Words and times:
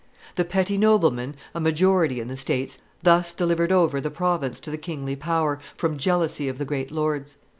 The 0.35 0.45
petty 0.45 0.79
noblemen, 0.79 1.35
a 1.53 1.59
majority 1.59 2.19
in 2.19 2.27
the 2.27 2.35
states, 2.35 2.79
thus 3.03 3.33
delivered 3.33 3.71
over 3.71 4.01
the 4.01 4.09
province 4.09 4.59
to 4.61 4.71
the 4.71 4.77
kingly 4.79 5.15
power, 5.15 5.59
from 5.77 5.95
jealousy 5.99 6.47
of 6.49 6.57
the 6.57 6.65
great 6.65 6.89
lords. 6.89 7.37